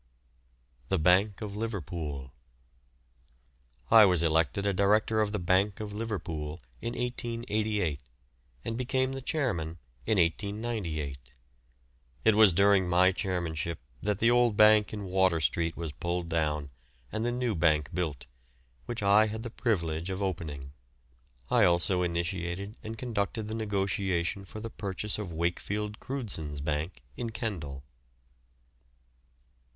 [0.87, 2.33] THE BANK OF LIVERPOOL.
[3.91, 7.99] I was elected a director of the Bank of Liverpool in 1888,
[8.65, 9.77] and became the chairman
[10.07, 11.19] in 1898.
[12.25, 16.71] It was during my chairmanship that the old bank in Water Street was pulled down
[17.11, 18.25] and the new bank built,
[18.87, 20.73] which I had the privilege of opening.
[21.51, 27.29] I also initiated and conducted the negotiation for the purchase of Wakefield Crewdsons Bank in
[27.29, 27.83] Kendal.